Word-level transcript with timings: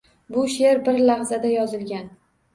Bu 0.37 0.45
she’r 0.53 0.81
bir 0.87 0.97
lahzada 1.11 1.53
yozilgan. 1.53 2.11